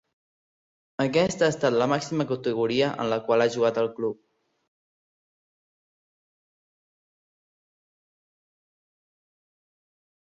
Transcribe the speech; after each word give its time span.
Aquesta 1.03 1.43
ha 1.47 1.53
estat 1.55 1.75
la 1.81 1.87
màxima 1.91 2.25
categoria 2.31 2.87
en 3.03 3.09
la 3.11 3.19
qual 3.27 3.45
ha 3.45 3.47
jugat 3.55 3.77
el 3.81 3.89
club. 3.97 4.17